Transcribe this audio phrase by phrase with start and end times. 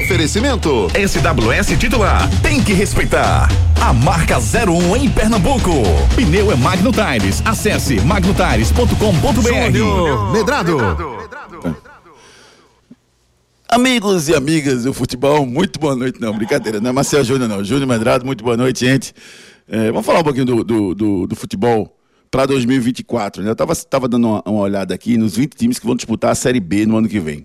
[0.00, 3.48] Oferecimento SWS titular tem que respeitar.
[3.80, 5.70] A marca 01 em Pernambuco.
[6.16, 7.42] Pneu é Magno Tires.
[7.44, 10.32] Acesse magnotires.com.br.
[10.32, 10.78] Medrado.
[13.68, 16.18] Amigos e amigas do futebol, muito boa noite.
[16.18, 17.62] Não, brincadeira, não é Marcelo Júnior, não.
[17.62, 19.12] Júnior Medrado, muito boa noite, gente.
[19.68, 21.94] É, vamos falar um pouquinho do, do, do, do futebol
[22.30, 23.42] para 2024.
[23.42, 23.50] Né?
[23.50, 26.34] Eu estava tava dando uma, uma, olhada aqui nos 20 times que vão disputar a
[26.34, 27.44] Série B no ano que vem.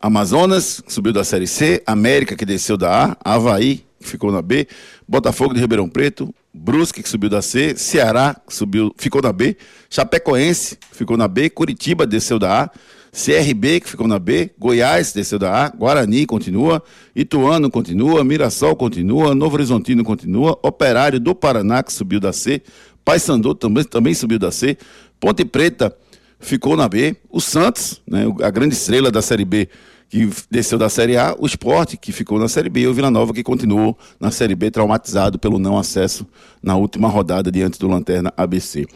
[0.00, 4.42] Amazonas, que subiu da Série C, América, que desceu da A, Havaí, que ficou na
[4.42, 4.66] B,
[5.08, 9.56] Botafogo de Ribeirão Preto, Brusque, que subiu da C, Ceará, que subiu, ficou na B,
[9.90, 12.70] Chapecoense, que ficou na B, Curitiba desceu da A,
[13.12, 16.82] CRB, que ficou na B, Goiás desceu da A, Guarani continua,
[17.14, 22.62] Ituano continua, Mirassol continua, Novo Horizontino continua, Operário do Paraná, que subiu da C,
[23.04, 24.76] Paysandu também, também subiu da C,
[25.18, 25.96] Ponte Preta
[26.38, 29.68] ficou na B, o Santos, né, a grande estrela da Série B,
[30.08, 33.10] que desceu da Série A, o Esporte, que ficou na Série B, e o Vila
[33.10, 36.26] Nova, que continuou na Série B, traumatizado pelo não acesso
[36.62, 38.86] na última rodada diante do Lanterna ABC.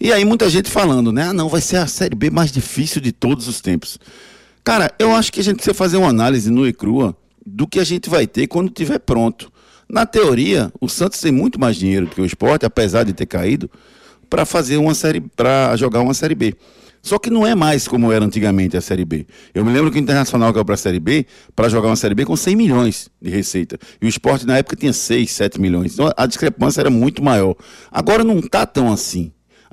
[0.00, 1.28] E aí muita gente falando, né?
[1.28, 3.98] Ah, não, vai ser a Série B mais difícil de todos os tempos.
[4.62, 7.78] Cara, eu acho que a gente precisa fazer uma análise nua e crua do que
[7.78, 9.52] a gente vai ter quando estiver pronto.
[9.88, 13.26] Na teoria, o Santos tem muito mais dinheiro do que o esporte, apesar de ter
[13.26, 13.70] caído,
[14.28, 16.54] para fazer uma série, para jogar uma série B.
[17.04, 19.26] Só que não é mais como era antigamente a Série B.
[19.52, 22.14] Eu me lembro que o Internacional caiu para a Série B para jogar uma Série
[22.14, 23.78] B com 100 milhões de receita.
[24.00, 25.92] E o esporte na época tinha 6, 7 milhões.
[25.92, 27.54] Então a discrepância era muito maior.
[27.92, 29.30] Agora não está tão assim.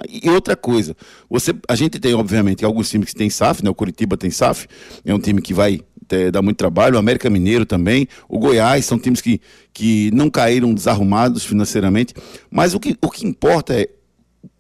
[0.09, 0.93] E outra coisa,
[1.29, 3.69] você, a gente tem, obviamente, alguns times que têm SAF, né?
[3.69, 4.67] O Curitiba tem SAF,
[5.05, 8.85] é um time que vai ter, dar muito trabalho, o América Mineiro também, o Goiás,
[8.85, 9.39] são times que,
[9.71, 12.13] que não caíram desarrumados financeiramente.
[12.49, 13.87] Mas o que, o que importa é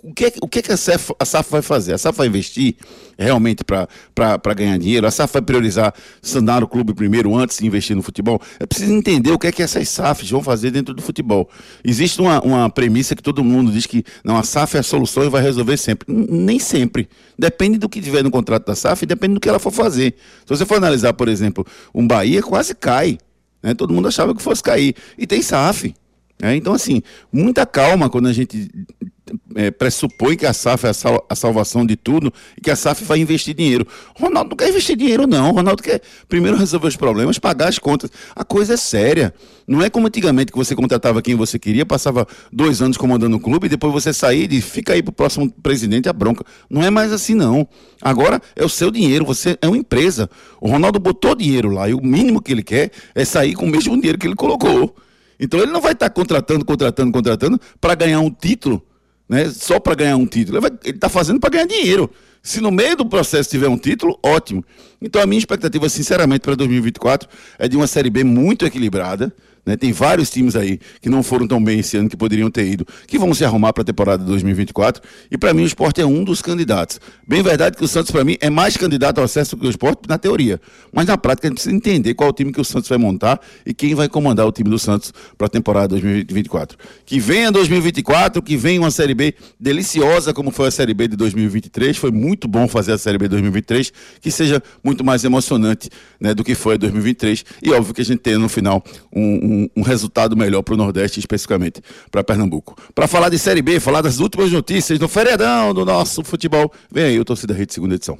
[0.03, 1.93] o que, o que, a, SAF, a SAF vai fazer?
[1.93, 2.75] A SAF vai investir
[3.17, 5.05] realmente para ganhar dinheiro?
[5.05, 8.41] A SAF vai priorizar sanar o clube primeiro antes de investir no futebol?
[8.59, 11.49] É preciso entender o que é que essas SAFs vão fazer dentro do futebol.
[11.83, 15.23] Existe uma, uma premissa que todo mundo diz que não, a SAF é a solução
[15.23, 16.11] e vai resolver sempre.
[16.11, 17.07] Nem sempre.
[17.37, 20.15] Depende do que tiver no contrato da SAF e depende do que ela for fazer.
[20.45, 23.19] Se você for analisar, por exemplo, um Bahia quase cai.
[23.61, 23.75] Né?
[23.75, 24.95] Todo mundo achava que fosse cair.
[25.15, 25.93] E tem SAF.
[26.41, 28.67] É, então, assim, muita calma quando a gente
[29.55, 32.75] é, pressupõe que a SAF é a, sal, a, salvação de tudo e que a
[32.75, 33.85] SAF vai investir dinheiro.
[34.15, 35.51] Ronaldo não quer investir dinheiro, não.
[35.51, 38.09] Ronaldo quer primeiro resolver os problemas, pagar as contas.
[38.35, 39.33] A coisa é séria.
[39.67, 43.39] Não é como antigamente que você contratava quem você queria, passava dois anos comandando o
[43.39, 46.43] clube e depois você sair e fica aí pro próximo presidente a bronca.
[46.69, 47.67] Não é mais assim, não.
[48.01, 50.29] Agora é o seu dinheiro, você é uma empresa.
[50.59, 53.69] O Ronaldo botou dinheiro lá e o mínimo que ele quer é sair com o
[53.69, 54.95] mesmo dinheiro que ele colocou.
[55.41, 58.81] Então ele não vai estar contratando, contratando, contratando para ganhar um título,
[59.31, 59.49] né?
[59.49, 60.57] Só para ganhar um título.
[60.57, 62.11] Ele está fazendo para ganhar dinheiro.
[62.43, 64.61] Se no meio do processo tiver um título, ótimo.
[65.01, 69.33] Então a minha expectativa, sinceramente, para 2024 é de uma Série B muito equilibrada.
[69.65, 69.75] Né?
[69.75, 72.85] Tem vários times aí que não foram tão bem esse ano que poderiam ter ido,
[73.07, 75.01] que vão se arrumar para a temporada de 2024.
[75.29, 76.99] E para mim o esporte é um dos candidatos.
[77.27, 80.01] Bem verdade que o Santos, para mim, é mais candidato ao acesso que o esporte
[80.07, 80.59] na teoria.
[80.91, 83.39] Mas na prática a gente precisa entender qual o time que o Santos vai montar
[83.65, 86.77] e quem vai comandar o time do Santos para a temporada 2024.
[87.05, 91.15] Que venha 2024, que venha uma Série B deliciosa como foi a Série B de
[91.15, 91.97] 2023.
[91.97, 95.89] Foi muito bom fazer a Série B de 2023, que seja muito mais emocionante
[96.19, 97.45] né, do que foi a 2023.
[97.61, 98.83] E óbvio que a gente tenha no final
[99.13, 102.75] um, um um, resultado melhor para o Nordeste, especificamente para Pernambuco.
[102.93, 107.05] Para falar de Série B, falar das últimas notícias no feriadão do nosso futebol, vem
[107.05, 108.17] aí o Torcida Rede, segunda edição.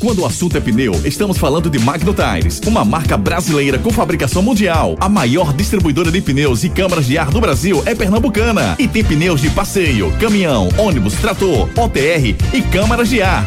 [0.00, 4.40] Quando o assunto é pneu, estamos falando de Magno Tires, uma marca brasileira com fabricação
[4.40, 4.96] mundial.
[4.98, 9.04] A maior distribuidora de pneus e câmaras de ar do Brasil é pernambucana e tem
[9.04, 13.46] pneus de passeio, caminhão, ônibus, trator, OTR e câmaras de ar,